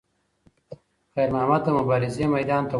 [1.13, 2.69] خیر محمد د مبارزې میدان ته وووت.